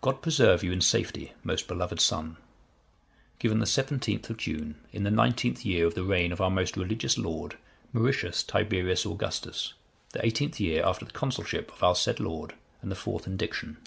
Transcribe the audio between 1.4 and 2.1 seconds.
most beloved